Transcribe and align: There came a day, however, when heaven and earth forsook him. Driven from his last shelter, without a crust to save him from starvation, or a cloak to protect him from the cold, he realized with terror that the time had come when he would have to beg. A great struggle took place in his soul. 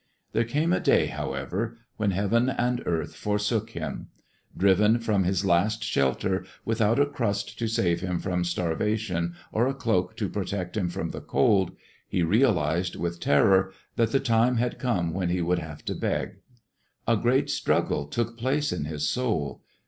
There 0.31 0.45
came 0.45 0.73
a 0.73 0.79
day, 0.79 1.05
however, 1.05 1.77
when 1.97 2.09
heaven 2.09 2.49
and 2.49 2.81
earth 2.87 3.13
forsook 3.15 3.69
him. 3.69 4.07
Driven 4.57 4.97
from 4.97 5.25
his 5.25 5.45
last 5.45 5.83
shelter, 5.83 6.43
without 6.65 6.99
a 6.99 7.05
crust 7.05 7.59
to 7.59 7.67
save 7.67 8.01
him 8.01 8.17
from 8.19 8.43
starvation, 8.43 9.35
or 9.51 9.67
a 9.67 9.75
cloak 9.75 10.17
to 10.17 10.27
protect 10.27 10.75
him 10.75 10.89
from 10.89 11.11
the 11.11 11.21
cold, 11.21 11.73
he 12.09 12.23
realized 12.23 12.95
with 12.95 13.19
terror 13.19 13.71
that 13.95 14.11
the 14.11 14.19
time 14.19 14.55
had 14.57 14.79
come 14.79 15.13
when 15.13 15.29
he 15.29 15.39
would 15.43 15.59
have 15.59 15.85
to 15.85 15.93
beg. 15.93 16.39
A 17.07 17.15
great 17.15 17.51
struggle 17.51 18.07
took 18.07 18.35
place 18.39 18.71
in 18.71 18.85
his 18.85 19.07
soul. 19.07 19.61